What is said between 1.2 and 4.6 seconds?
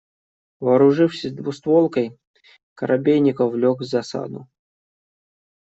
двустволкой, Коробейников лёг в засаду.